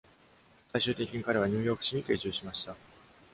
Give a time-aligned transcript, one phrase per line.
[0.73, 2.75] 最終的に彼はニューヨーク市に定住しました。